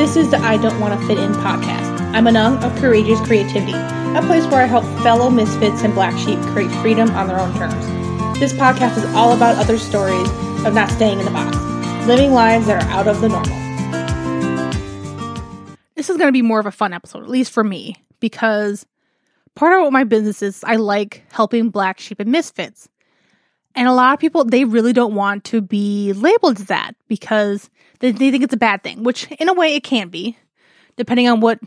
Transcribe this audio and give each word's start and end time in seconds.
This 0.00 0.16
is 0.16 0.30
the 0.30 0.38
I 0.38 0.56
Don't 0.56 0.80
Want 0.80 0.98
to 0.98 1.06
Fit 1.06 1.18
In 1.18 1.30
podcast. 1.34 2.00
I'm 2.14 2.24
Anung 2.24 2.64
of 2.64 2.74
Courageous 2.80 3.20
Creativity, 3.20 3.74
a 3.74 4.22
place 4.24 4.46
where 4.46 4.62
I 4.62 4.64
help 4.64 4.82
fellow 5.02 5.28
misfits 5.28 5.82
and 5.82 5.92
black 5.92 6.16
sheep 6.16 6.38
create 6.54 6.70
freedom 6.80 7.10
on 7.10 7.28
their 7.28 7.38
own 7.38 7.54
terms. 7.58 7.84
This 8.40 8.54
podcast 8.54 8.96
is 8.96 9.04
all 9.14 9.34
about 9.34 9.56
other 9.56 9.76
stories 9.76 10.26
of 10.64 10.72
not 10.72 10.90
staying 10.90 11.18
in 11.18 11.26
the 11.26 11.30
box, 11.30 11.54
living 12.06 12.32
lives 12.32 12.66
that 12.66 12.82
are 12.82 12.88
out 12.88 13.08
of 13.08 13.20
the 13.20 13.28
normal. 13.28 13.54
This 15.96 16.08
is 16.08 16.16
going 16.16 16.28
to 16.28 16.32
be 16.32 16.40
more 16.40 16.60
of 16.60 16.64
a 16.64 16.72
fun 16.72 16.94
episode, 16.94 17.22
at 17.22 17.28
least 17.28 17.52
for 17.52 17.62
me, 17.62 17.94
because 18.20 18.86
part 19.54 19.74
of 19.74 19.82
what 19.82 19.92
my 19.92 20.04
business 20.04 20.40
is, 20.40 20.64
I 20.64 20.76
like 20.76 21.24
helping 21.30 21.68
black 21.68 22.00
sheep 22.00 22.20
and 22.20 22.32
misfits. 22.32 22.88
And 23.74 23.86
a 23.86 23.92
lot 23.92 24.14
of 24.14 24.20
people, 24.20 24.44
they 24.44 24.64
really 24.64 24.92
don't 24.92 25.14
want 25.14 25.44
to 25.44 25.60
be 25.60 26.12
labeled 26.12 26.56
that 26.56 26.96
because 27.08 27.70
they, 28.00 28.10
they 28.10 28.30
think 28.30 28.42
it's 28.42 28.54
a 28.54 28.58
bad 28.58 28.82
thing, 28.82 29.04
which 29.04 29.30
in 29.32 29.48
a 29.48 29.54
way 29.54 29.74
it 29.76 29.84
can 29.84 30.08
be, 30.08 30.36
depending 30.96 31.28
on 31.28 31.40
what 31.40 31.60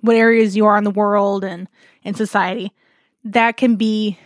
what 0.00 0.14
areas 0.14 0.56
you 0.56 0.64
are 0.64 0.78
in 0.78 0.84
the 0.84 0.90
world 0.92 1.42
and 1.42 1.68
in 2.04 2.14
society. 2.14 2.72
That 3.24 3.56
can 3.56 3.74
be 3.74 4.18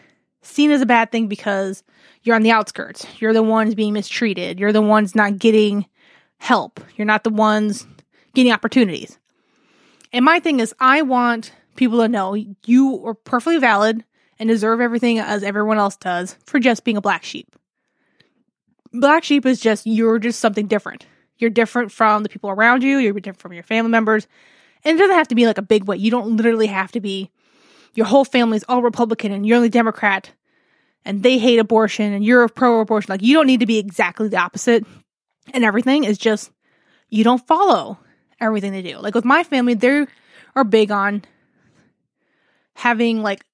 seen 0.42 0.70
as 0.70 0.82
a 0.82 0.86
bad 0.86 1.10
thing 1.10 1.28
because 1.28 1.82
you're 2.22 2.36
on 2.36 2.42
the 2.42 2.50
outskirts. 2.50 3.06
You're 3.20 3.32
the 3.32 3.42
ones 3.42 3.74
being 3.74 3.94
mistreated. 3.94 4.60
You're 4.60 4.72
the 4.72 4.82
ones 4.82 5.14
not 5.14 5.38
getting 5.38 5.86
help. 6.38 6.80
You're 6.96 7.06
not 7.06 7.24
the 7.24 7.30
ones 7.30 7.86
getting 8.34 8.52
opportunities. 8.52 9.18
And 10.12 10.24
my 10.24 10.40
thing 10.40 10.60
is, 10.60 10.74
I 10.78 11.02
want 11.02 11.52
people 11.76 11.98
to 12.00 12.08
know 12.08 12.34
you 12.34 13.06
are 13.06 13.14
perfectly 13.14 13.58
valid 13.58 14.04
and 14.38 14.48
deserve 14.48 14.80
everything 14.80 15.18
as 15.18 15.42
everyone 15.42 15.78
else 15.78 15.96
does 15.96 16.36
for 16.46 16.58
just 16.58 16.84
being 16.84 16.96
a 16.96 17.02
black 17.02 17.24
sheep. 17.24 17.54
Black 18.92 19.24
sheep 19.24 19.46
is 19.46 19.60
just, 19.60 19.86
you're 19.86 20.18
just 20.18 20.40
something 20.40 20.66
different. 20.66 21.06
You're 21.38 21.50
different 21.50 21.90
from 21.92 22.22
the 22.22 22.28
people 22.28 22.50
around 22.50 22.82
you. 22.82 22.98
You're 22.98 23.14
different 23.14 23.40
from 23.40 23.52
your 23.52 23.62
family 23.62 23.90
members. 23.90 24.26
And 24.84 24.96
it 24.96 25.00
doesn't 25.00 25.16
have 25.16 25.28
to 25.28 25.34
be 25.34 25.46
like 25.46 25.58
a 25.58 25.62
big 25.62 25.84
way. 25.84 25.96
You 25.96 26.10
don't 26.10 26.36
literally 26.36 26.66
have 26.66 26.92
to 26.92 27.00
be, 27.00 27.30
your 27.94 28.06
whole 28.06 28.24
family's 28.24 28.64
all 28.68 28.82
Republican 28.82 29.32
and 29.32 29.46
you're 29.46 29.56
only 29.56 29.68
Democrat 29.68 30.32
and 31.04 31.22
they 31.22 31.38
hate 31.38 31.58
abortion 31.58 32.12
and 32.12 32.24
you're 32.24 32.46
pro 32.48 32.80
abortion. 32.80 33.10
Like, 33.10 33.22
you 33.22 33.34
don't 33.34 33.46
need 33.46 33.60
to 33.60 33.66
be 33.66 33.78
exactly 33.78 34.28
the 34.28 34.36
opposite. 34.36 34.84
And 35.52 35.64
everything 35.64 36.04
is 36.04 36.18
just, 36.18 36.50
you 37.08 37.24
don't 37.24 37.44
follow 37.46 37.98
everything 38.40 38.72
they 38.72 38.82
do. 38.82 38.98
Like 38.98 39.14
with 39.14 39.24
my 39.24 39.42
family, 39.42 39.74
they 39.74 40.06
are 40.54 40.64
big 40.64 40.90
on 40.90 41.22
having 42.74 43.22
like 43.22 43.44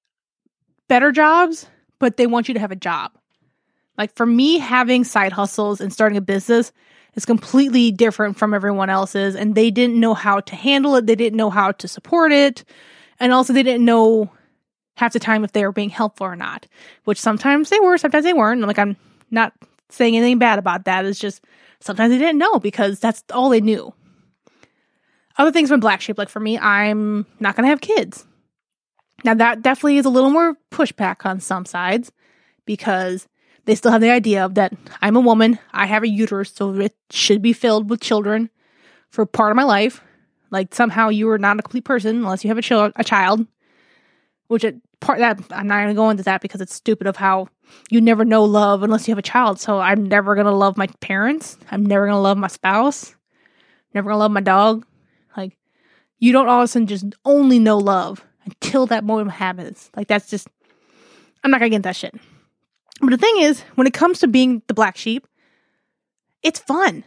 better 0.89 1.13
jobs, 1.13 1.67
but 1.99 2.17
they 2.17 2.27
want 2.27 2.49
you 2.49 2.55
to 2.55 2.59
have 2.59 2.71
a 2.71 2.75
job. 2.75 3.13
Like 3.97 4.13
for 4.15 4.25
me, 4.25 4.57
having 4.57 5.05
side 5.05 5.31
hustles 5.31 5.79
and 5.79 5.93
starting 5.93 6.17
a 6.17 6.21
business 6.21 6.73
is 7.15 7.25
completely 7.25 7.91
different 7.91 8.37
from 8.37 8.53
everyone 8.53 8.89
else's 8.89 9.35
and 9.35 9.55
they 9.55 9.71
didn't 9.71 9.99
know 9.99 10.13
how 10.13 10.41
to 10.41 10.55
handle 10.55 10.95
it. 10.95 11.05
They 11.05 11.15
didn't 11.15 11.37
know 11.37 11.49
how 11.49 11.71
to 11.73 11.87
support 11.87 12.31
it. 12.31 12.65
And 13.19 13.31
also 13.31 13.53
they 13.53 13.63
didn't 13.63 13.85
know 13.85 14.29
half 14.97 15.13
the 15.13 15.19
time 15.19 15.45
if 15.45 15.53
they 15.53 15.65
were 15.65 15.71
being 15.71 15.89
helpful 15.89 16.27
or 16.27 16.35
not 16.35 16.67
which 17.05 17.21
sometimes 17.21 17.69
they 17.69 17.79
were 17.79 17.97
sometimes 17.97 18.25
they 18.25 18.33
weren't. 18.33 18.61
Like 18.61 18.79
i'm 18.79 18.97
not 19.31 19.53
saying 19.89 20.17
anything 20.17 20.39
bad 20.39 20.59
about 20.59 20.85
that. 20.85 21.05
It's 21.05 21.19
just 21.19 21.43
sometimes 21.79 22.11
they 22.11 22.17
didn't 22.17 22.37
know 22.37 22.59
because 22.59 22.99
that's 22.99 23.23
all 23.33 23.49
they 23.49 23.61
knew. 23.61 23.93
Other 25.37 25.51
things 25.51 25.69
from 25.69 25.79
black 25.79 26.01
sheep 26.01 26.17
like 26.17 26.29
for 26.29 26.39
me 26.39 26.57
i'm 26.57 27.25
not 27.39 27.55
going 27.55 27.63
to 27.63 27.69
have 27.69 27.81
kids 27.81 28.25
now 29.23 29.33
that 29.33 29.61
definitely 29.61 29.97
is 29.97 30.05
a 30.05 30.09
little 30.09 30.29
more 30.29 30.55
pushback 30.71 31.25
on 31.25 31.39
some 31.39 31.65
sides 31.65 32.11
because 32.65 33.27
they 33.65 33.75
still 33.75 33.91
have 33.91 34.01
the 34.01 34.09
idea 34.09 34.45
of 34.45 34.55
that 34.55 34.73
I'm 35.01 35.15
a 35.15 35.19
woman, 35.19 35.59
I 35.71 35.85
have 35.85 36.03
a 36.03 36.09
uterus, 36.09 36.51
so 36.53 36.73
it 36.75 36.95
should 37.11 37.41
be 37.41 37.53
filled 37.53 37.89
with 37.89 38.01
children 38.01 38.49
for 39.09 39.25
part 39.25 39.51
of 39.51 39.55
my 39.55 39.63
life. 39.63 40.01
Like 40.51 40.73
somehow 40.73 41.09
you 41.09 41.29
are 41.29 41.37
not 41.37 41.59
a 41.59 41.61
complete 41.61 41.85
person 41.85 42.17
unless 42.17 42.43
you 42.43 42.49
have 42.49 42.57
a, 42.57 42.61
child, 42.61 42.93
a 42.95 43.03
child. 43.03 43.45
Which 44.47 44.63
it 44.63 44.77
part 44.99 45.19
that 45.19 45.39
I'm 45.51 45.67
not 45.67 45.81
gonna 45.81 45.93
go 45.93 46.09
into 46.09 46.23
that 46.23 46.41
because 46.41 46.61
it's 46.61 46.73
stupid 46.73 47.07
of 47.07 47.15
how 47.15 47.47
you 47.89 48.01
never 48.01 48.25
know 48.25 48.43
love 48.43 48.83
unless 48.83 49.07
you 49.07 49.11
have 49.11 49.19
a 49.19 49.23
child. 49.23 49.59
So 49.59 49.79
I'm 49.79 50.05
never 50.05 50.35
gonna 50.35 50.51
love 50.51 50.77
my 50.77 50.87
parents. 50.99 51.57
I'm 51.69 51.85
never 51.85 52.07
gonna 52.07 52.21
love 52.21 52.37
my 52.37 52.47
spouse. 52.47 53.15
Never 53.93 54.09
gonna 54.09 54.19
love 54.19 54.31
my 54.31 54.41
dog. 54.41 54.85
Like 55.37 55.57
you 56.17 56.31
don't 56.31 56.47
all 56.47 56.61
of 56.61 56.65
a 56.65 56.67
sudden 56.67 56.87
just 56.87 57.05
only 57.25 57.59
know 57.59 57.77
love 57.77 58.25
until 58.49 58.85
that 58.87 59.03
moment 59.03 59.31
happens. 59.31 59.89
Like 59.95 60.07
that's 60.07 60.29
just 60.29 60.47
I'm 61.43 61.51
not 61.51 61.59
gonna 61.59 61.69
get 61.69 61.83
that 61.83 61.95
shit. 61.95 62.13
But 63.01 63.11
the 63.11 63.17
thing 63.17 63.35
is, 63.39 63.61
when 63.75 63.87
it 63.87 63.93
comes 63.93 64.19
to 64.19 64.27
being 64.27 64.61
the 64.67 64.73
black 64.73 64.97
sheep, 64.97 65.25
it's 66.43 66.59
fun. 66.59 67.03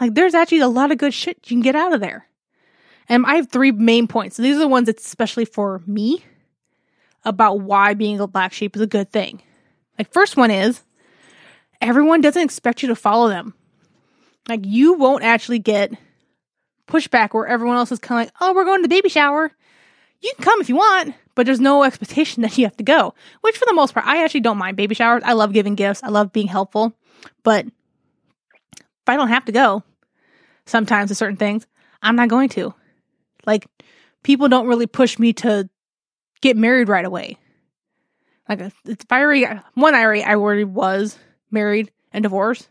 Like 0.00 0.14
there's 0.14 0.34
actually 0.34 0.60
a 0.60 0.68
lot 0.68 0.92
of 0.92 0.98
good 0.98 1.14
shit 1.14 1.38
you 1.44 1.56
can 1.56 1.62
get 1.62 1.76
out 1.76 1.92
of 1.92 2.00
there. 2.00 2.26
And 3.08 3.24
I 3.26 3.36
have 3.36 3.50
three 3.50 3.72
main 3.72 4.06
points. 4.06 4.36
So 4.36 4.42
these 4.42 4.56
are 4.56 4.60
the 4.60 4.68
ones 4.68 4.86
that's 4.86 5.06
especially 5.06 5.44
for 5.44 5.82
me 5.86 6.24
about 7.24 7.60
why 7.60 7.94
being 7.94 8.20
a 8.20 8.26
black 8.26 8.52
sheep 8.52 8.76
is 8.76 8.82
a 8.82 8.86
good 8.86 9.10
thing. 9.10 9.42
Like 9.98 10.12
first 10.12 10.36
one 10.36 10.50
is 10.50 10.82
everyone 11.80 12.20
doesn't 12.20 12.42
expect 12.42 12.82
you 12.82 12.88
to 12.88 12.96
follow 12.96 13.28
them. 13.28 13.54
Like 14.48 14.60
you 14.64 14.94
won't 14.94 15.24
actually 15.24 15.60
get 15.60 15.92
pushback 16.88 17.32
where 17.32 17.46
everyone 17.46 17.76
else 17.76 17.92
is 17.92 17.98
kind 17.98 18.20
of 18.20 18.26
like, 18.26 18.34
"Oh, 18.40 18.54
we're 18.54 18.64
going 18.64 18.78
to 18.80 18.88
the 18.88 18.94
baby 18.94 19.08
shower." 19.08 19.52
You 20.22 20.32
can 20.36 20.44
come 20.44 20.60
if 20.60 20.68
you 20.68 20.76
want, 20.76 21.14
but 21.34 21.46
there's 21.46 21.60
no 21.60 21.82
expectation 21.82 22.42
that 22.42 22.56
you 22.56 22.64
have 22.64 22.76
to 22.76 22.84
go, 22.84 23.14
which 23.40 23.58
for 23.58 23.66
the 23.66 23.74
most 23.74 23.92
part, 23.92 24.06
I 24.06 24.22
actually 24.22 24.40
don't 24.40 24.58
mind 24.58 24.76
baby 24.76 24.94
showers. 24.94 25.22
I 25.24 25.32
love 25.32 25.52
giving 25.52 25.74
gifts. 25.74 26.02
I 26.02 26.08
love 26.08 26.32
being 26.32 26.46
helpful, 26.46 26.92
but 27.42 27.66
if 27.66 29.08
I 29.08 29.16
don't 29.16 29.28
have 29.28 29.44
to 29.46 29.52
go 29.52 29.82
sometimes 30.64 31.10
to 31.10 31.14
certain 31.16 31.36
things, 31.36 31.66
I'm 32.02 32.16
not 32.16 32.28
going 32.28 32.48
to. 32.50 32.72
Like 33.44 33.66
people 34.22 34.48
don't 34.48 34.68
really 34.68 34.86
push 34.86 35.18
me 35.18 35.32
to 35.34 35.68
get 36.40 36.56
married 36.56 36.88
right 36.88 37.04
away. 37.04 37.38
Like 38.48 38.60
if 38.60 39.06
I 39.10 39.20
already, 39.22 39.46
one 39.74 39.94
I 39.94 40.02
already, 40.02 40.22
I 40.22 40.34
already 40.34 40.64
was 40.64 41.18
married 41.50 41.90
and 42.12 42.22
divorced. 42.22 42.68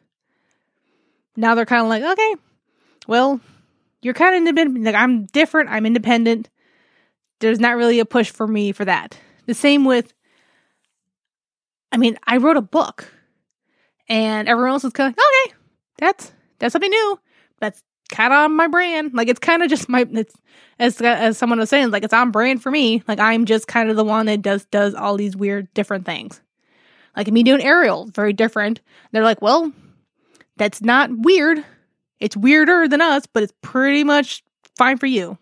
Now 1.35 1.56
they're 1.56 1.66
kind 1.66 1.81
of 1.81 1.90
like, 1.90 2.03
okay, 2.03 2.35
well, 3.07 3.41
you're 4.01 4.13
kind 4.13 4.35
of 4.35 4.40
independent. 4.40 4.85
Like 4.85 4.95
I'm 4.95 5.25
different. 5.25 5.69
I'm 5.69 5.85
independent 5.85 6.50
there's 7.41 7.59
not 7.59 7.75
really 7.75 8.00
a 8.00 8.06
push 8.06 8.31
for 8.31 8.47
me 8.47 8.72
for 8.72 8.85
that. 8.85 9.18
The 9.47 9.53
same 9.53 9.84
with, 9.84 10.13
I 11.91 11.97
mean, 11.97 12.18
I 12.25 12.38
wrote 12.38 12.56
a 12.57 12.62
book 12.62 13.12
and 14.07 14.47
everyone 14.47 14.72
else 14.72 14.84
was 14.84 14.94
kind 14.94 15.13
of 15.13 15.18
like, 15.18 15.25
okay, 15.25 15.56
that's, 15.97 16.31
that's 16.59 16.72
something 16.72 16.90
new. 16.90 17.19
That's 17.59 17.84
kind 18.09 18.31
of 18.31 18.40
on 18.40 18.56
my 18.56 18.68
brand. 18.68 19.13
Like 19.13 19.28
it's 19.28 19.40
kind 19.40 19.62
of 19.62 19.69
just 19.69 19.90
my, 19.90 20.07
it's, 20.12 20.35
as, 20.79 21.02
as 21.02 21.38
someone 21.38 21.59
was 21.59 21.69
saying, 21.69 21.91
like 21.91 22.03
it's 22.03 22.13
on 22.13 22.31
brand 22.31 22.63
for 22.63 22.72
me. 22.72 23.03
Like 23.07 23.19
I'm 23.19 23.46
just 23.46 23.68
kind 23.68 23.90
of 23.90 23.97
the 23.97 24.06
one 24.06 24.28
that 24.28 24.41
does, 24.41 24.66
does 24.66 24.94
all 24.96 25.18
these 25.18 25.35
weird 25.35 25.73
different 25.73 26.06
things. 26.06 26.40
Like 27.18 27.28
me 27.28 27.44
doing 27.44 27.62
aerial, 27.62 28.06
very 28.06 28.31
different. 28.31 28.79
They're 29.12 29.23
like, 29.23 29.41
well, 29.41 29.73
that's 30.56 30.81
not 30.81 31.09
weird. 31.12 31.66
It's 32.19 32.38
weirder 32.38 32.88
than 32.88 33.02
us, 33.02 33.25
but 33.25 33.44
it's 33.44 33.53
pretty 33.62 34.03
much 34.03 34.44
fine 34.78 34.97
for 34.97 35.08
you. 35.08 35.38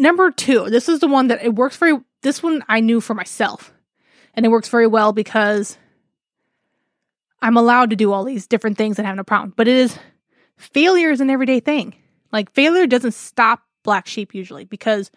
Number 0.00 0.30
two, 0.30 0.70
this 0.70 0.88
is 0.88 1.00
the 1.00 1.08
one 1.08 1.28
that 1.28 1.44
it 1.44 1.54
works 1.54 1.76
very, 1.76 2.00
this 2.22 2.42
one 2.42 2.64
I 2.66 2.80
knew 2.80 3.02
for 3.02 3.12
myself. 3.12 3.70
And 4.32 4.46
it 4.46 4.48
works 4.48 4.70
very 4.70 4.86
well 4.86 5.12
because 5.12 5.76
I'm 7.42 7.58
allowed 7.58 7.90
to 7.90 7.96
do 7.96 8.10
all 8.10 8.24
these 8.24 8.46
different 8.46 8.78
things 8.78 8.98
and 8.98 9.06
have 9.06 9.16
no 9.16 9.24
problem. 9.24 9.52
But 9.54 9.68
it 9.68 9.76
is, 9.76 9.98
failure 10.56 11.10
is 11.10 11.20
an 11.20 11.28
everyday 11.28 11.60
thing. 11.60 11.94
Like 12.32 12.50
failure 12.54 12.86
doesn't 12.86 13.12
stop 13.12 13.62
black 13.82 14.06
sheep 14.06 14.34
usually 14.34 14.64
because 14.64 15.10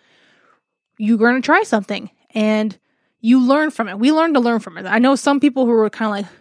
you're 0.97 1.17
going 1.17 1.41
to 1.41 1.45
try 1.45 1.63
something 1.63 2.09
and 2.31 2.77
you 3.21 3.39
learn 3.39 3.71
from 3.71 3.87
it. 3.87 3.99
We 3.99 4.11
learn 4.11 4.33
to 4.33 4.41
learn 4.41 4.59
from 4.59 4.77
it. 4.77 4.85
I 4.85 4.99
know 4.99 5.15
some 5.15 5.39
people 5.39 5.65
who 5.65 5.71
are 5.71 5.89
kind 5.89 6.11
of 6.11 6.27
like, 6.27 6.39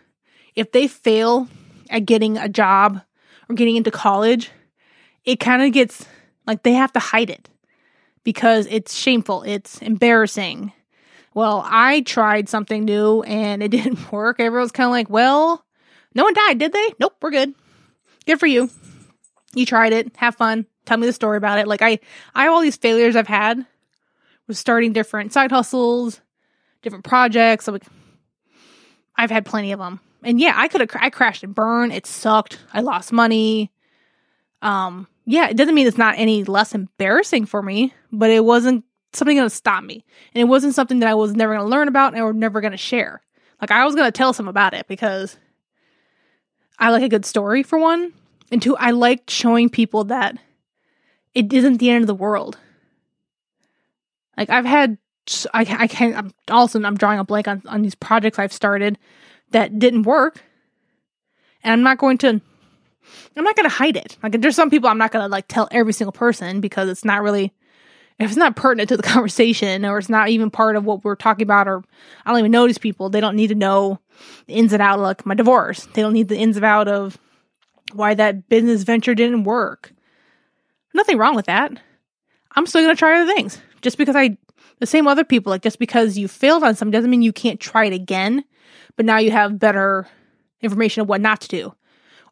if 0.57 0.73
they 0.73 0.89
fail 0.89 1.47
at 1.91 2.07
getting 2.07 2.39
a 2.39 2.49
job 2.49 3.03
or 3.49 3.55
getting 3.55 3.77
into 3.77 3.93
college, 3.93 4.51
it 5.25 5.39
kind 5.39 5.62
of 5.62 5.71
gets 5.73 6.06
like 6.45 6.65
they 6.65 6.73
have 6.73 6.93
to 6.95 6.99
hide 6.99 7.31
it 7.31 7.49
because 8.25 8.67
it's 8.71 8.95
shameful, 8.95 9.43
it's 9.43 9.79
embarrassing. 9.79 10.73
Well, 11.35 11.63
I 11.67 12.03
tried 12.03 12.49
something 12.49 12.85
new 12.85 13.23
and 13.23 13.63
it 13.63 13.69
didn't 13.71 14.13
work. 14.13 14.41
Everyone's 14.41 14.73
kind 14.73 14.87
of 14.87 14.93
like, 14.93 15.11
well, 15.11 15.65
no 16.15 16.25
one 16.25 16.35
died, 16.35 16.59
did 16.59 16.73
they? 16.73 16.95
Nope, 16.99 17.17
we're 17.23 17.31
good. 17.31 17.55
Good 18.27 18.39
for 18.39 18.47
you. 18.47 18.71
You 19.55 19.67
tried 19.67 19.93
it. 19.93 20.15
Have 20.17 20.37
fun. 20.37 20.67
Tell 20.85 20.97
me 20.97 21.07
the 21.07 21.13
story 21.13 21.37
about 21.37 21.59
it. 21.59 21.69
Like 21.69 21.83
I, 21.83 21.99
I 22.35 22.45
have 22.45 22.53
all 22.53 22.61
these 22.61 22.77
failures 22.77 23.17
I've 23.17 23.29
had 23.29 23.65
with 24.47 24.57
starting 24.57 24.93
different 24.93 25.33
side 25.33 25.51
hustles, 25.51 26.21
different 26.83 27.05
projects. 27.05 27.69
Like, 27.69 27.85
I've 29.17 29.31
had 29.31 29.45
plenty 29.45 29.73
of 29.73 29.79
them. 29.79 30.01
And 30.23 30.41
yeah, 30.41 30.55
I 30.57 30.69
could 30.69 30.81
have, 30.81 30.91
I 30.95 31.11
crashed 31.11 31.43
and 31.43 31.55
burned. 31.55 31.93
It 31.93 32.07
sucked. 32.07 32.59
I 32.73 32.81
lost 32.81 33.13
money. 33.13 33.73
Um, 34.61 35.09
yeah, 35.25 35.49
it 35.49 35.57
doesn't 35.57 35.75
mean 35.75 35.87
it's 35.87 35.99
not 35.99 36.15
any 36.19 36.45
less 36.45 36.75
embarrassing 36.75 37.47
for 37.47 37.63
me, 37.63 37.95
but 38.11 38.31
it 38.31 38.45
wasn't 38.45 38.85
something 39.13 39.37
going 39.37 39.49
to 39.49 39.55
stop 39.55 39.85
me. 39.85 40.05
And 40.35 40.41
it 40.41 40.47
wasn't 40.47 40.75
something 40.75 41.01
that 41.01 41.09
I 41.09 41.15
was 41.15 41.35
never 41.35 41.55
going 41.55 41.65
to 41.65 41.71
learn 41.71 41.89
about 41.89 42.13
and 42.13 42.23
I 42.23 42.25
was 42.25 42.35
never 42.35 42.61
going 42.61 42.73
to 42.73 42.79
share. 42.79 43.23
Like 43.61 43.71
I 43.71 43.85
was 43.85 43.95
going 43.95 44.07
to 44.07 44.13
tell 44.13 44.33
some 44.33 44.49
about 44.49 44.75
it 44.75 44.89
because 44.89 45.39
I 46.79 46.91
like 46.91 47.03
a 47.03 47.09
good 47.09 47.25
story 47.25 47.63
for 47.63 47.79
one. 47.79 48.13
And 48.51 48.61
two, 48.61 48.77
I 48.77 48.91
liked 48.91 49.31
showing 49.31 49.69
people 49.69 50.05
that 50.05 50.37
it 51.35 51.53
isn't 51.53 51.79
the 51.79 51.91
end 51.91 52.03
of 52.03 52.09
the 52.09 52.15
world. 52.15 52.59
Like 54.37 54.51
I've 54.51 54.65
had, 54.65 54.99
I, 55.55 55.61
I 55.61 55.87
can't, 55.87 56.17
I'm 56.17 56.35
also, 56.51 56.83
I'm 56.83 56.97
drawing 56.97 57.21
a 57.21 57.25
blank 57.25 57.47
on, 57.47 57.63
on 57.67 57.83
these 57.83 57.95
projects 57.95 58.39
I've 58.39 58.53
started 58.53 58.99
that 59.53 59.79
didn't 59.79 60.03
work. 60.03 60.43
And 61.63 61.73
I'm 61.73 61.83
not 61.83 61.99
going 61.99 62.19
to, 62.19 62.41
I'm 63.37 63.44
not 63.44 63.56
going 63.56 63.69
to 63.69 63.75
hide 63.75 63.96
it. 63.96 64.16
Like 64.22 64.40
there's 64.40 64.56
some 64.56 64.70
people 64.70 64.88
I'm 64.88 64.99
not 64.99 65.12
going 65.12 65.25
to 65.25 65.28
like 65.28 65.49
tell 65.49 65.69
every 65.70 65.93
single 65.93 66.12
person 66.12 66.60
because 66.60 66.88
it's 66.88 67.04
not 67.04 67.22
really, 67.22 67.52
if 68.19 68.28
it's 68.28 68.37
not 68.37 68.56
pertinent 68.56 68.88
to 68.90 68.96
the 68.96 69.02
conversation 69.02 69.84
or 69.84 69.99
it's 69.99 70.08
not 70.08 70.28
even 70.28 70.50
part 70.50 70.76
of 70.76 70.84
what 70.84 71.04
we're 71.04 71.16
talking 71.16 71.44
about 71.44 71.69
or 71.69 71.82
I 72.25 72.31
don't 72.31 72.38
even 72.38 72.52
know 72.52 72.66
these 72.66 72.78
people, 72.78 73.08
they 73.08 73.20
don't 73.20 73.37
need 73.37 73.49
to 73.49 73.54
know 73.54 74.00
the 74.46 74.54
ins 74.54 74.72
and 74.72 74.82
out 74.82 74.99
of 74.99 75.02
like 75.02 75.26
my 75.26 75.34
divorce. 75.34 75.87
They 75.93 76.02
don't 76.02 76.12
need 76.12 76.28
the 76.28 76.38
ins 76.38 76.56
and 76.56 76.64
out 76.64 76.88
of 76.88 77.19
why 77.93 78.14
that 78.14 78.49
business 78.49 78.82
venture 78.84 79.14
didn't 79.14 79.44
work. 79.44 79.93
Nothing 80.94 81.19
wrong 81.19 81.34
with 81.34 81.46
that. 81.46 81.72
I'm 82.54 82.66
still 82.66 82.82
going 82.82 82.94
to 82.94 82.99
try 82.99 83.20
other 83.20 83.32
things. 83.32 83.60
Just 83.81 83.99
because 83.99 84.14
I, 84.14 84.37
the 84.78 84.87
same 84.87 85.06
other 85.06 85.25
people, 85.25 85.50
like 85.50 85.62
just 85.62 85.78
because 85.78 86.19
you 86.19 86.28
failed 86.28 86.62
on 86.62 86.75
something 86.75 86.93
doesn't 86.93 87.10
mean 87.10 87.22
you 87.22 87.32
can't 87.32 87.60
try 87.60 87.87
it 87.87 87.93
again, 87.93 88.44
but 88.96 89.06
now 89.06 89.19
you 89.19 89.31
have 89.31 89.58
better 89.58 90.06
information 90.60 91.00
of 91.00 91.08
what 91.08 91.20
not 91.20 91.40
to 91.43 91.49
do. 91.49 91.75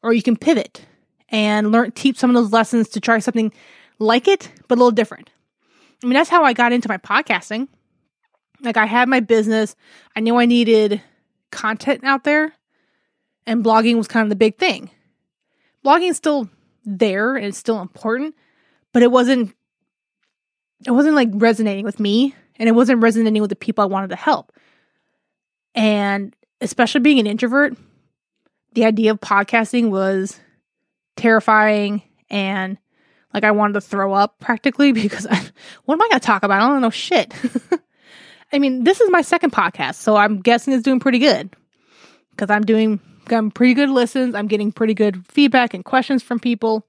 Or 0.03 0.13
you 0.13 0.23
can 0.23 0.37
pivot 0.37 0.85
and 1.29 1.73
learn, 1.73 1.93
teach 1.93 2.19
some 2.19 2.31
of 2.31 2.35
those 2.35 2.53
lessons 2.53 2.89
to 2.91 3.01
try 3.01 3.19
something 3.19 3.53
like 3.99 4.29
it, 4.29 4.51
but 4.69 4.77
a 4.77 4.79
little 4.79 4.91
different. 4.91 5.31
I 6.03 6.07
mean, 6.07 6.15
that's 6.15 6.31
how 6.31 6.45
I 6.45 6.53
got 6.53 6.73
into 6.73 6.89
my 6.89 6.99
podcasting. 6.99 7.69
Like, 8.63 8.77
I 8.77 8.87
had 8.87 9.09
my 9.09 9.21
business, 9.21 9.77
I 10.17 10.21
knew 10.21 10.37
I 10.37 10.47
needed 10.47 11.03
content 11.51 12.05
out 12.05 12.25
there, 12.25 12.53
and 13.47 13.65
blogging 13.65 13.97
was 13.97 14.09
kind 14.09 14.25
of 14.25 14.31
the 14.31 14.37
big 14.37 14.57
thing. 14.57 14.91
Blogging 15.85 16.11
is 16.11 16.17
still 16.17 16.49
there 16.85 17.37
and 17.37 17.47
it's 17.47 17.59
still 17.59 17.81
important, 17.81 18.35
but 18.93 19.03
it 19.03 19.11
wasn't 19.11 19.55
it 20.87 20.93
wasn't 20.93 21.15
like 21.15 21.29
resonating 21.33 21.85
with 21.85 22.01
me 22.01 22.35
and 22.57 22.69
it 22.69 22.73
wasn't 22.73 23.03
resonating 23.03 23.43
with 23.43 23.51
the 23.51 23.57
people 23.57 23.83
I 23.83 23.87
wanted 23.87 24.09
to 24.09 24.17
help. 24.17 24.53
And 25.75 26.35
especially 26.61 27.01
being 27.01 27.19
an 27.19 27.27
introvert, 27.27 27.77
the 28.73 28.85
idea 28.85 29.11
of 29.11 29.21
podcasting 29.21 29.91
was 29.91 30.39
terrifying 31.17 32.03
and 32.29 32.79
like 33.35 33.45
I 33.45 33.51
wanted 33.51 33.75
to 33.75 33.81
throw 33.81 34.13
up 34.13 34.39
practically 34.39 34.93
because 35.03 35.27
I, 35.27 35.37
what 35.85 35.95
am 35.95 36.03
I 36.03 36.09
going 36.09 36.21
to 36.21 36.27
talk 36.27 36.43
about? 36.43 36.63
I 36.63 36.69
don't 36.69 36.81
know 36.81 36.91
shit. 36.91 37.33
I 38.53 38.59
mean, 38.59 38.83
this 38.83 39.01
is 39.01 39.11
my 39.11 39.23
second 39.23 39.53
podcast, 39.53 39.95
so 39.97 40.17
I'm 40.17 40.41
guessing 40.41 40.75
it's 40.75 40.83
doing 40.83 40.99
pretty 40.99 41.21
good 41.21 41.55
because 42.31 42.51
I'm 42.51 42.63
doing 42.63 42.99
I'm 43.31 43.53
pretty 43.53 43.75
good 43.75 43.91
listens. 43.91 44.35
I'm 44.35 44.49
getting 44.49 44.73
pretty 44.73 44.95
good 44.95 45.25
feedback 45.29 45.73
and 45.73 45.85
questions 45.85 46.23
from 46.23 46.41
people. 46.41 46.85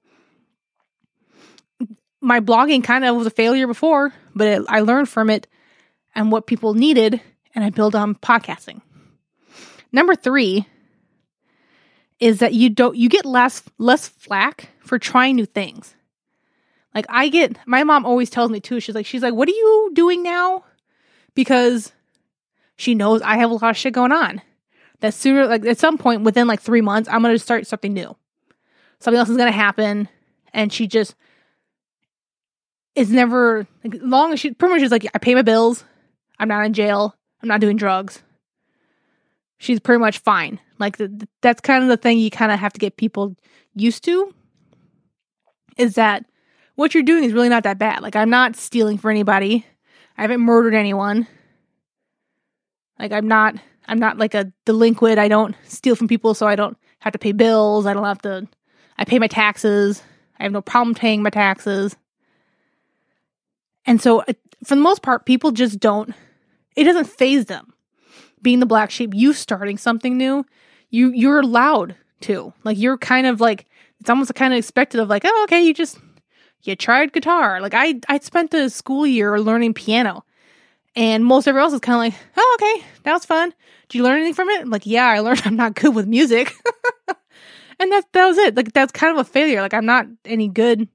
My 2.20 2.40
blogging 2.40 2.82
kind 2.82 3.04
of 3.04 3.16
was 3.16 3.26
a 3.26 3.30
failure 3.30 3.68
before, 3.68 4.12
but 4.34 4.48
it, 4.48 4.62
I 4.68 4.80
learned 4.80 5.08
from 5.08 5.30
it 5.30 5.46
and 6.14 6.32
what 6.32 6.46
people 6.46 6.74
needed, 6.74 7.20
and 7.54 7.64
I 7.64 7.70
built 7.70 7.94
on 7.94 8.14
podcasting. 8.16 8.80
Number 9.92 10.14
three 10.14 10.66
is 12.22 12.38
that 12.38 12.54
you 12.54 12.70
don't 12.70 12.96
you 12.96 13.08
get 13.08 13.26
less 13.26 13.62
less 13.78 14.08
flack 14.08 14.68
for 14.80 14.98
trying 14.98 15.36
new 15.36 15.46
things. 15.46 15.94
Like 16.94 17.06
I 17.08 17.28
get 17.28 17.58
my 17.66 17.84
mom 17.84 18.06
always 18.06 18.30
tells 18.30 18.50
me 18.50 18.60
too, 18.60 18.80
she's 18.80 18.94
like, 18.94 19.06
she's 19.06 19.22
like, 19.22 19.34
what 19.34 19.48
are 19.48 19.52
you 19.52 19.90
doing 19.92 20.22
now? 20.22 20.64
Because 21.34 21.92
she 22.76 22.94
knows 22.94 23.20
I 23.22 23.36
have 23.36 23.50
a 23.50 23.54
lot 23.54 23.70
of 23.70 23.76
shit 23.76 23.92
going 23.92 24.12
on 24.12 24.40
that 25.02 25.14
sooner, 25.14 25.46
like 25.46 25.66
at 25.66 25.78
some 25.78 25.98
point 25.98 26.22
within 26.22 26.46
like 26.46 26.60
three 26.60 26.80
months, 26.80 27.08
I'm 27.08 27.22
to 27.34 27.38
start 27.38 27.66
something 27.66 27.92
new. 27.92 28.16
Something 29.00 29.18
else 29.18 29.28
is 29.28 29.36
to 29.36 29.50
happen. 29.50 30.08
And 30.54 30.72
she 30.72 30.86
just 30.86 31.14
is 32.94 33.10
never, 33.10 33.66
like, 33.84 34.00
long 34.02 34.32
as 34.32 34.40
she 34.40 34.52
pretty 34.52 34.74
much 34.74 34.82
is 34.82 34.92
like, 34.92 35.06
I 35.14 35.18
pay 35.18 35.34
my 35.34 35.42
bills. 35.42 35.84
I'm 36.38 36.48
not 36.48 36.64
in 36.64 36.72
jail. 36.72 37.14
I'm 37.42 37.48
not 37.48 37.60
doing 37.60 37.76
drugs. 37.76 38.22
She's 39.62 39.78
pretty 39.78 40.00
much 40.00 40.18
fine. 40.18 40.58
Like, 40.80 40.96
the, 40.96 41.28
that's 41.40 41.60
kind 41.60 41.84
of 41.84 41.88
the 41.88 41.96
thing 41.96 42.18
you 42.18 42.32
kind 42.32 42.50
of 42.50 42.58
have 42.58 42.72
to 42.72 42.80
get 42.80 42.96
people 42.96 43.36
used 43.76 44.02
to 44.06 44.34
is 45.76 45.94
that 45.94 46.26
what 46.74 46.94
you're 46.94 47.04
doing 47.04 47.22
is 47.22 47.32
really 47.32 47.48
not 47.48 47.62
that 47.62 47.78
bad. 47.78 48.02
Like, 48.02 48.16
I'm 48.16 48.28
not 48.28 48.56
stealing 48.56 48.98
for 48.98 49.08
anybody. 49.08 49.64
I 50.18 50.22
haven't 50.22 50.40
murdered 50.40 50.74
anyone. 50.74 51.28
Like, 52.98 53.12
I'm 53.12 53.28
not 53.28 53.54
I'm 53.86 54.00
not 54.00 54.18
like 54.18 54.34
a 54.34 54.52
delinquent. 54.64 55.20
I 55.20 55.28
don't 55.28 55.54
steal 55.62 55.94
from 55.94 56.08
people, 56.08 56.34
so 56.34 56.48
I 56.48 56.56
don't 56.56 56.76
have 56.98 57.12
to 57.12 57.18
pay 57.20 57.30
bills. 57.30 57.86
I 57.86 57.94
don't 57.94 58.04
have 58.04 58.22
to. 58.22 58.48
I 58.98 59.04
pay 59.04 59.20
my 59.20 59.28
taxes. 59.28 60.02
I 60.40 60.42
have 60.42 60.52
no 60.52 60.60
problem 60.60 60.96
paying 60.96 61.22
my 61.22 61.30
taxes. 61.30 61.94
And 63.86 64.02
so, 64.02 64.24
for 64.64 64.74
the 64.74 64.80
most 64.80 65.02
part, 65.02 65.24
people 65.24 65.52
just 65.52 65.78
don't. 65.78 66.14
It 66.74 66.82
doesn't 66.82 67.04
phase 67.04 67.44
them. 67.44 67.71
Being 68.42 68.60
the 68.60 68.66
black 68.66 68.90
sheep, 68.90 69.12
you 69.14 69.32
starting 69.32 69.78
something 69.78 70.18
new, 70.18 70.44
you 70.90 71.10
you're 71.12 71.40
allowed 71.40 71.96
to. 72.22 72.52
Like 72.64 72.78
you're 72.78 72.98
kind 72.98 73.26
of 73.26 73.40
like 73.40 73.66
it's 74.00 74.10
almost 74.10 74.34
kind 74.34 74.52
of 74.52 74.58
expected 74.58 75.00
of 75.00 75.08
like, 75.08 75.22
oh, 75.24 75.42
okay, 75.44 75.62
you 75.62 75.72
just 75.72 75.98
you 76.62 76.76
tried 76.76 77.12
guitar. 77.12 77.60
Like 77.60 77.74
I 77.74 78.00
I 78.08 78.18
spent 78.18 78.52
a 78.54 78.70
school 78.70 79.06
year 79.06 79.38
learning 79.40 79.74
piano. 79.74 80.24
And 80.94 81.24
most 81.24 81.48
everyone 81.48 81.64
else 81.64 81.74
is 81.74 81.80
kind 81.80 81.94
of 81.94 82.00
like, 82.00 82.22
oh, 82.36 82.58
okay, 82.60 82.86
that 83.04 83.12
was 83.14 83.24
fun. 83.24 83.54
Did 83.88 83.98
you 83.98 84.04
learn 84.04 84.16
anything 84.16 84.34
from 84.34 84.50
it? 84.50 84.60
I'm 84.60 84.70
like, 84.70 84.86
yeah, 84.86 85.06
I 85.06 85.20
learned 85.20 85.42
I'm 85.46 85.56
not 85.56 85.74
good 85.74 85.94
with 85.94 86.06
music. 86.06 86.52
and 87.78 87.92
that, 87.92 88.04
that 88.12 88.26
was 88.26 88.38
it. 88.38 88.54
Like, 88.54 88.72
that's 88.72 88.92
kind 88.92 89.16
of 89.16 89.26
a 89.26 89.28
failure. 89.28 89.62
Like, 89.62 89.72
I'm 89.72 89.86
not 89.86 90.06
any 90.26 90.48
good 90.48 90.88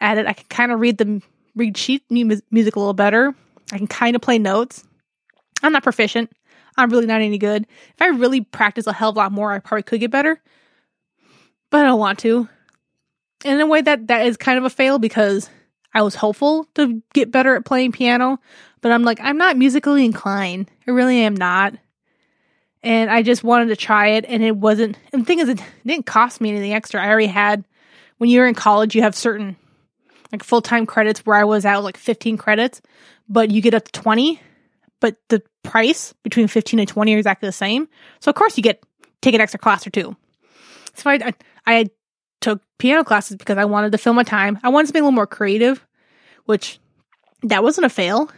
at 0.00 0.16
it. 0.16 0.26
I 0.26 0.32
can 0.32 0.46
kind 0.48 0.72
of 0.72 0.80
read 0.80 0.98
the 0.98 1.20
read 1.54 1.76
sheet 1.76 2.04
music 2.10 2.76
a 2.76 2.78
little 2.78 2.94
better. 2.94 3.34
I 3.72 3.78
can 3.78 3.86
kind 3.86 4.16
of 4.16 4.22
play 4.22 4.38
notes. 4.38 4.84
I'm 5.62 5.72
not 5.72 5.82
proficient. 5.82 6.30
I'm 6.78 6.90
really 6.90 7.06
not 7.06 7.20
any 7.20 7.38
good. 7.38 7.64
If 7.64 8.00
I 8.00 8.06
really 8.06 8.40
practice 8.40 8.86
a 8.86 8.92
hell 8.92 9.10
of 9.10 9.16
a 9.16 9.18
lot 9.18 9.32
more, 9.32 9.52
I 9.52 9.58
probably 9.58 9.82
could 9.82 10.00
get 10.00 10.12
better. 10.12 10.40
But 11.70 11.80
I 11.80 11.88
don't 11.88 11.98
want 11.98 12.20
to. 12.20 12.48
And 13.44 13.54
in 13.54 13.60
a 13.60 13.66
way 13.66 13.82
that 13.82 14.06
that 14.06 14.26
is 14.26 14.36
kind 14.36 14.58
of 14.58 14.64
a 14.64 14.70
fail 14.70 14.98
because 14.98 15.50
I 15.92 16.02
was 16.02 16.14
hopeful 16.14 16.66
to 16.76 17.02
get 17.12 17.32
better 17.32 17.56
at 17.56 17.64
playing 17.64 17.92
piano, 17.92 18.38
but 18.80 18.92
I'm 18.92 19.02
like, 19.02 19.18
I'm 19.20 19.38
not 19.38 19.56
musically 19.56 20.04
inclined. 20.04 20.70
I 20.86 20.92
really 20.92 21.18
am 21.20 21.34
not. 21.34 21.74
And 22.82 23.10
I 23.10 23.22
just 23.22 23.42
wanted 23.42 23.66
to 23.66 23.76
try 23.76 24.10
it, 24.10 24.24
and 24.28 24.42
it 24.42 24.56
wasn't. 24.56 24.96
And 25.12 25.22
the 25.22 25.26
thing 25.26 25.40
is, 25.40 25.48
it 25.48 25.60
didn't 25.84 26.06
cost 26.06 26.40
me 26.40 26.50
anything 26.50 26.72
extra. 26.72 27.02
I 27.02 27.08
already 27.08 27.26
had, 27.26 27.64
when 28.18 28.30
you're 28.30 28.46
in 28.46 28.54
college, 28.54 28.94
you 28.94 29.02
have 29.02 29.16
certain 29.16 29.56
like 30.30 30.44
full 30.44 30.62
time 30.62 30.86
credits 30.86 31.26
where 31.26 31.36
I 31.36 31.44
was 31.44 31.64
at 31.64 31.78
like 31.78 31.96
15 31.96 32.36
credits, 32.36 32.80
but 33.28 33.50
you 33.50 33.60
get 33.60 33.74
up 33.74 33.84
to 33.84 33.92
20. 33.92 34.40
But 35.00 35.16
the 35.28 35.42
price 35.62 36.12
between 36.22 36.48
15 36.48 36.80
and 36.80 36.88
20 36.88 37.14
are 37.14 37.18
exactly 37.18 37.48
the 37.48 37.52
same. 37.52 37.88
So, 38.20 38.30
of 38.30 38.34
course, 38.34 38.56
you 38.56 38.62
get 38.62 38.82
take 39.20 39.34
an 39.34 39.40
extra 39.40 39.58
class 39.58 39.86
or 39.86 39.90
two. 39.90 40.16
So, 40.94 41.10
I, 41.10 41.34
I 41.66 41.86
took 42.40 42.62
piano 42.78 43.04
classes 43.04 43.36
because 43.36 43.58
I 43.58 43.64
wanted 43.64 43.92
to 43.92 43.98
fill 43.98 44.14
my 44.14 44.22
time. 44.22 44.58
I 44.62 44.68
wanted 44.68 44.88
to 44.88 44.92
be 44.92 44.98
a 44.98 45.02
little 45.02 45.12
more 45.12 45.26
creative, 45.26 45.86
which 46.46 46.78
that 47.42 47.62
wasn't 47.62 47.86
a 47.86 47.90
fail 47.90 48.30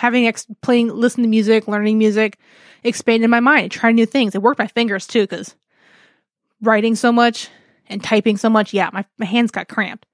having 0.00 0.26
ex- 0.26 0.46
playing, 0.62 0.88
listening 0.88 1.24
to 1.24 1.28
music, 1.28 1.68
learning 1.68 1.98
music, 1.98 2.38
expanded 2.84 3.28
my 3.28 3.40
mind, 3.40 3.70
trying 3.70 3.94
new 3.94 4.06
things. 4.06 4.34
It 4.34 4.40
worked 4.40 4.58
my 4.58 4.66
fingers 4.66 5.06
too, 5.06 5.22
because 5.22 5.54
writing 6.62 6.96
so 6.96 7.12
much 7.12 7.50
and 7.86 8.02
typing 8.02 8.38
so 8.38 8.48
much, 8.48 8.72
yeah, 8.72 8.88
my, 8.94 9.04
my 9.18 9.26
hands 9.26 9.50
got 9.50 9.68
cramped. 9.68 10.06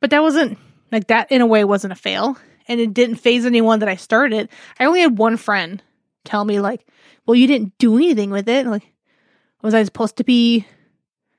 But 0.00 0.10
that 0.10 0.22
wasn't 0.22 0.58
like 0.92 1.06
that 1.06 1.32
in 1.32 1.40
a 1.40 1.46
way 1.46 1.64
wasn't 1.64 1.94
a 1.94 1.96
fail. 1.96 2.36
And 2.68 2.80
it 2.80 2.94
didn't 2.94 3.16
phase 3.16 3.46
anyone 3.46 3.78
that 3.80 3.88
I 3.88 3.96
started. 3.96 4.48
I 4.78 4.86
only 4.86 5.00
had 5.00 5.18
one 5.18 5.36
friend 5.36 5.82
tell 6.24 6.44
me, 6.44 6.60
like, 6.60 6.86
well, 7.24 7.34
you 7.34 7.46
didn't 7.46 7.78
do 7.78 7.96
anything 7.96 8.30
with 8.30 8.48
it. 8.48 8.66
Like, 8.66 8.92
was 9.62 9.74
I 9.74 9.84
supposed 9.84 10.16
to 10.16 10.24
be 10.24 10.66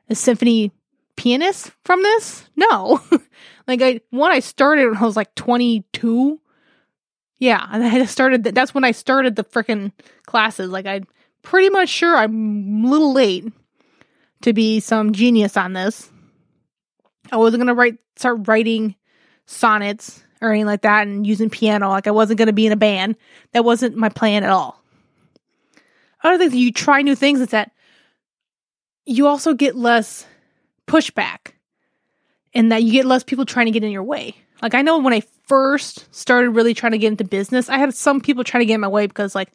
a 0.09 0.15
symphony 0.15 0.71
pianist 1.15 1.71
from 1.83 2.01
this? 2.03 2.49
No. 2.55 3.01
like 3.67 3.81
I 3.81 4.01
one 4.09 4.31
I 4.31 4.39
started 4.39 4.87
when 4.87 4.97
I 4.97 5.03
was 5.03 5.15
like 5.17 5.35
22 5.35 6.39
yeah, 7.39 7.67
and 7.71 7.83
I 7.83 8.05
started. 8.05 8.43
That's 8.43 8.73
when 8.73 8.83
I 8.83 8.91
started 8.91 9.35
the 9.35 9.43
freaking 9.43 9.91
classes. 10.25 10.69
Like 10.69 10.85
I'm 10.85 11.05
pretty 11.43 11.69
much 11.69 11.89
sure 11.89 12.15
I'm 12.15 12.85
a 12.85 12.89
little 12.89 13.13
late 13.13 13.45
to 14.41 14.53
be 14.53 14.79
some 14.79 15.13
genius 15.13 15.55
on 15.55 15.73
this. 15.73 16.09
I 17.31 17.37
wasn't 17.37 17.61
gonna 17.61 17.75
write 17.75 17.97
start 18.15 18.47
writing 18.47 18.95
sonnets 19.45 20.23
or 20.41 20.51
anything 20.51 20.67
like 20.67 20.81
that 20.81 21.07
and 21.07 21.25
using 21.25 21.49
piano. 21.49 21.89
Like 21.89 22.07
I 22.07 22.11
wasn't 22.11 22.39
gonna 22.39 22.53
be 22.53 22.65
in 22.65 22.71
a 22.71 22.77
band. 22.77 23.15
That 23.53 23.65
wasn't 23.65 23.95
my 23.95 24.09
plan 24.09 24.43
at 24.43 24.49
all. 24.49 24.81
Other 26.23 26.37
things 26.37 26.55
you 26.55 26.71
try 26.71 27.01
new 27.01 27.15
things 27.15 27.39
is 27.39 27.49
that 27.49 27.71
you 29.05 29.27
also 29.27 29.53
get 29.53 29.75
less 29.75 30.25
pushback 30.87 31.53
and 32.53 32.71
that 32.71 32.83
you 32.83 32.91
get 32.91 33.05
less 33.05 33.23
people 33.23 33.45
trying 33.45 33.67
to 33.67 33.71
get 33.71 33.83
in 33.83 33.91
your 33.91 34.03
way. 34.03 34.35
Like 34.61 34.73
I 34.73 34.81
know 34.81 34.97
when 34.97 35.13
I 35.13 35.21
first 35.45 36.13
started 36.13 36.49
really 36.49 36.73
trying 36.73 36.91
to 36.91 36.97
get 36.97 37.07
into 37.07 37.23
business, 37.23 37.69
I 37.69 37.77
had 37.77 37.93
some 37.93 38.19
people 38.19 38.43
trying 38.43 38.61
to 38.61 38.65
get 38.65 38.75
in 38.75 38.81
my 38.81 38.87
way 38.87 39.07
because 39.07 39.35
like, 39.35 39.49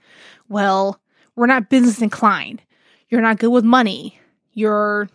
well, 0.48 1.00
we're 1.36 1.46
not 1.46 1.70
business 1.70 2.00
inclined. 2.00 2.62
You're 3.08 3.20
not 3.20 3.38
good 3.38 3.50
with 3.50 3.64
money. 3.64 4.18
You're 4.54 5.08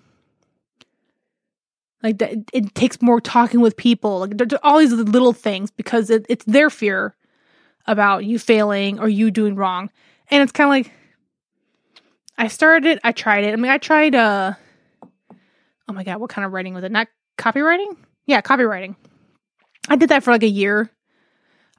Like 2.04 2.20
that, 2.20 2.34
it 2.54 2.76
takes 2.76 3.02
more 3.02 3.20
talking 3.20 3.60
with 3.60 3.76
people, 3.76 4.20
like 4.20 4.54
all 4.64 4.78
these 4.78 4.94
little 4.94 5.34
things 5.34 5.72
because 5.72 6.10
it, 6.10 6.26
it's 6.30 6.46
their 6.46 6.70
fear 6.70 7.16
about 7.88 8.24
you 8.26 8.38
failing 8.38 9.00
or 9.00 9.10
you 9.10 9.32
doing 9.32 9.56
wrong, 9.56 9.90
and 10.30 10.44
it's 10.44 10.52
kind 10.52 10.68
of 10.68 10.72
like 10.72 10.92
I 12.38 12.48
started 12.50 12.88
it, 12.88 13.00
I 13.04 13.12
tried 13.14 13.46
it. 13.46 13.54
I 13.54 13.56
mean, 13.56 13.72
I 13.72 13.78
tried. 13.80 14.14
uh 14.14 14.54
Oh 15.90 15.94
my 15.94 16.04
god, 16.04 16.18
what 16.20 16.30
kind 16.30 16.46
of 16.46 16.52
writing 16.52 16.74
was 16.74 16.84
it? 16.84 16.92
Not 16.92 17.08
copywriting? 17.38 17.96
Yeah, 18.26 18.42
copywriting. 18.42 18.96
I 19.90 19.96
did 19.96 20.10
that 20.10 20.22
for 20.24 20.32
like 20.32 20.44
a 20.44 20.50
year, 20.50 20.92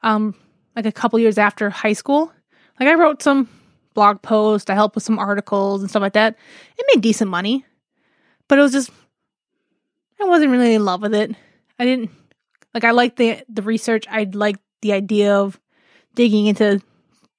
um, 0.03 0.35
like 0.75 0.87
a 0.87 0.93
couple 0.93 1.19
years 1.19 1.39
after 1.39 1.69
high 1.69 1.93
school. 1.93 2.33
Like 2.81 2.89
I 2.89 2.95
wrote 2.95 3.23
some 3.23 3.49
blog 3.95 4.23
posts, 4.23 4.71
I 4.71 4.75
helped 4.75 4.95
with 4.95 5.05
some 5.05 5.19
articles 5.19 5.83
and 5.83 5.91
stuff 5.91 6.01
like 6.01 6.15
that. 6.15 6.37
It 6.77 6.87
made 6.93 7.03
decent 7.03 7.31
money, 7.31 7.67
but 8.49 8.59
it 8.59 8.63
was 8.63 8.73
just 8.73 8.91
I 10.21 10.25
wasn't 10.25 10.51
really 10.51 10.75
in 10.75 10.85
love 10.85 11.03
with 11.03 11.15
it. 11.15 11.35
I 11.79 11.85
didn't 11.85 12.11
like 12.75 12.85
I 12.85 12.91
liked 12.91 13.17
the 13.17 13.43
the 13.49 13.63
research. 13.63 14.07
I 14.11 14.25
liked 14.33 14.61
the 14.83 14.93
idea 14.93 15.37
of 15.37 15.59
digging 16.15 16.47
into 16.47 16.81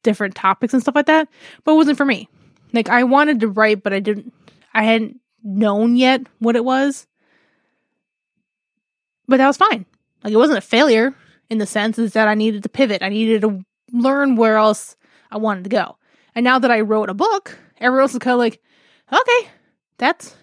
different 0.04 0.36
topics 0.36 0.74
and 0.74 0.82
stuff 0.82 0.96
like 0.96 1.08
that, 1.08 1.28
but 1.64 1.74
it 1.74 1.76
wasn't 1.76 1.98
for 1.98 2.06
me. 2.06 2.30
Like 2.74 2.90
I 2.90 3.04
wanted 3.04 3.42
to 3.42 3.48
write, 3.48 3.84
but 3.84 3.94
I 3.94 4.00
didn't 4.00 4.34
I 4.74 4.84
hadn't 4.84 5.20
known 5.44 5.96
yet 5.96 6.22
what 6.40 6.56
it 6.56 6.66
was. 6.66 7.08
But 9.28 9.38
that 9.38 9.48
was 9.48 9.58
fine. 9.58 9.86
Like 10.24 10.34
it 10.34 10.38
wasn't 10.38 10.58
a 10.58 10.62
failure 10.62 11.14
in 11.50 11.58
the 11.58 11.66
sense 11.66 12.00
is 12.00 12.14
that 12.14 12.28
I 12.28 12.36
needed 12.36 12.64
to 12.64 12.70
pivot. 12.70 13.04
I 13.04 13.10
needed 13.10 13.42
to 13.42 13.64
learn 13.92 14.36
where 14.36 14.58
else 14.58 14.96
I 15.32 15.38
wanted 15.38 15.64
to 15.66 15.70
go. 15.70 15.98
And 16.36 16.44
now 16.44 16.60
that 16.60 16.72
I 16.72 16.82
wrote 16.82 17.10
a 17.10 17.14
book, 17.14 17.58
everyone 17.80 18.04
else 18.04 18.14
is 18.14 18.20
kind 18.20 18.34
of 18.34 18.40
like, 18.40 18.62
okay, 19.12 19.50
that's 19.98 20.36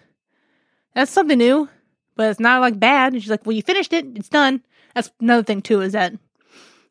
that's 0.93 1.11
something 1.11 1.37
new, 1.37 1.69
but 2.17 2.29
it's 2.29 2.39
not 2.39 2.59
like 2.59 2.79
bad. 2.79 3.13
And 3.13 3.21
she's 3.21 3.31
like, 3.31 3.45
well, 3.45 3.55
you 3.55 3.61
finished 3.61 3.93
it, 3.93 4.05
it's 4.15 4.29
done. 4.29 4.61
That's 4.93 5.11
another 5.21 5.43
thing 5.43 5.61
too 5.61 5.81
is 5.81 5.93
that 5.93 6.13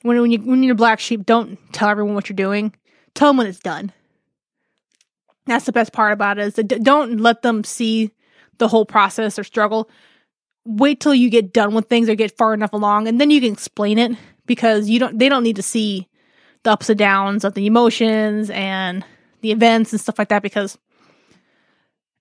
when 0.02 0.20
when 0.20 0.30
you 0.30 0.38
when 0.38 0.62
you're 0.62 0.74
black 0.74 1.00
sheep, 1.00 1.26
don't 1.26 1.58
tell 1.72 1.88
everyone 1.88 2.14
what 2.14 2.28
you're 2.28 2.36
doing. 2.36 2.74
Tell 3.14 3.30
them 3.30 3.38
when 3.38 3.46
it's 3.46 3.58
done. 3.58 3.92
That's 5.46 5.66
the 5.66 5.72
best 5.72 5.92
part 5.92 6.12
about 6.12 6.38
it 6.38 6.46
is 6.46 6.54
that 6.54 6.68
don't 6.82 7.18
let 7.18 7.42
them 7.42 7.64
see 7.64 8.12
the 8.58 8.68
whole 8.68 8.86
process 8.86 9.38
or 9.38 9.44
struggle. 9.44 9.90
Wait 10.64 11.00
till 11.00 11.14
you 11.14 11.30
get 11.30 11.52
done 11.52 11.74
with 11.74 11.88
things 11.88 12.08
or 12.08 12.14
get 12.14 12.36
far 12.36 12.54
enough 12.54 12.72
along, 12.72 13.08
and 13.08 13.20
then 13.20 13.30
you 13.30 13.40
can 13.40 13.52
explain 13.52 13.98
it 13.98 14.16
because 14.46 14.88
you 14.88 14.98
don't. 14.98 15.18
They 15.18 15.28
don't 15.28 15.42
need 15.42 15.56
to 15.56 15.62
see 15.62 16.08
the 16.62 16.72
ups 16.72 16.88
and 16.88 16.98
downs 16.98 17.44
of 17.44 17.54
the 17.54 17.66
emotions 17.66 18.50
and 18.50 19.04
the 19.40 19.52
events 19.52 19.92
and 19.92 20.00
stuff 20.00 20.18
like 20.18 20.28
that 20.28 20.42
because 20.42 20.76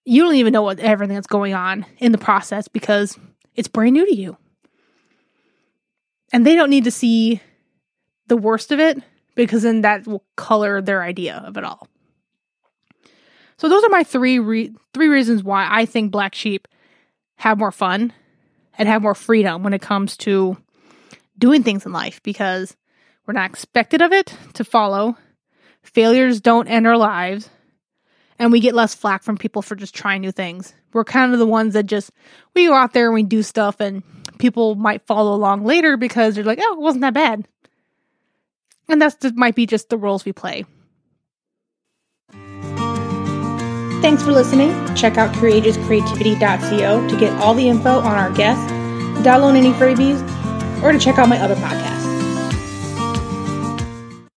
you 0.05 0.23
don't 0.23 0.35
even 0.35 0.53
know 0.53 0.61
what 0.61 0.79
everything 0.79 1.15
that's 1.15 1.27
going 1.27 1.53
on 1.53 1.85
in 1.97 2.11
the 2.11 2.17
process 2.17 2.67
because 2.67 3.17
it's 3.55 3.67
brand 3.67 3.93
new 3.93 4.05
to 4.05 4.15
you. 4.15 4.37
And 6.31 6.45
they 6.45 6.55
don't 6.55 6.69
need 6.69 6.83
to 6.83 6.91
see 6.91 7.41
the 8.27 8.37
worst 8.37 8.71
of 8.71 8.79
it 8.79 9.01
because 9.35 9.63
then 9.63 9.81
that 9.81 10.07
will 10.07 10.23
color 10.35 10.81
their 10.81 11.03
idea 11.03 11.43
of 11.45 11.57
it 11.57 11.63
all. 11.63 11.87
So 13.57 13.69
those 13.69 13.83
are 13.83 13.89
my 13.89 14.03
three 14.03 14.39
re- 14.39 14.73
three 14.93 15.07
reasons 15.07 15.43
why 15.43 15.67
I 15.69 15.85
think 15.85 16.11
black 16.11 16.35
sheep 16.35 16.67
have 17.37 17.57
more 17.57 17.71
fun 17.71 18.13
and 18.77 18.89
have 18.89 19.01
more 19.01 19.15
freedom 19.15 19.63
when 19.63 19.73
it 19.73 19.81
comes 19.81 20.17
to 20.17 20.57
doing 21.37 21.63
things 21.63 21.85
in 21.85 21.91
life 21.91 22.21
because 22.23 22.75
we're 23.25 23.33
not 23.33 23.49
expected 23.49 24.01
of 24.01 24.11
it 24.11 24.35
to 24.53 24.63
follow. 24.63 25.17
Failures 25.83 26.41
don't 26.41 26.67
end 26.67 26.85
our 26.85 26.97
lives. 26.97 27.49
And 28.37 28.51
we 28.51 28.59
get 28.59 28.75
less 28.75 28.93
flack 28.93 29.23
from 29.23 29.37
people 29.37 29.61
for 29.61 29.75
just 29.75 29.95
trying 29.95 30.21
new 30.21 30.31
things. 30.31 30.73
We're 30.93 31.05
kind 31.05 31.33
of 31.33 31.39
the 31.39 31.45
ones 31.45 31.73
that 31.73 31.85
just, 31.85 32.11
we 32.53 32.67
go 32.67 32.73
out 32.73 32.93
there 32.93 33.05
and 33.05 33.15
we 33.15 33.23
do 33.23 33.41
stuff 33.43 33.79
and 33.79 34.03
people 34.37 34.75
might 34.75 35.05
follow 35.07 35.33
along 35.33 35.63
later 35.63 35.97
because 35.97 36.35
they're 36.35 36.43
like, 36.43 36.59
oh, 36.61 36.73
it 36.73 36.81
wasn't 36.81 37.01
that 37.01 37.13
bad. 37.13 37.47
And 38.87 39.01
that's 39.01 39.15
just 39.15 39.35
might 39.35 39.55
be 39.55 39.65
just 39.65 39.89
the 39.89 39.97
roles 39.97 40.25
we 40.25 40.33
play. 40.33 40.65
Thanks 44.01 44.21
for 44.21 44.31
listening. 44.31 44.69
Check 44.95 45.17
out 45.17 45.33
courageouscreativity.co 45.35 47.07
to 47.07 47.17
get 47.17 47.33
all 47.41 47.55
the 47.55 47.67
info 47.67 47.99
on 47.99 48.17
our 48.17 48.31
guests, 48.31 48.71
download 49.23 49.55
any 49.55 49.71
freebies, 49.71 50.21
or 50.83 50.91
to 50.91 50.99
check 50.99 51.17
out 51.17 51.27
my 51.27 51.39
other 51.39 51.55
podcasts. 51.55 51.94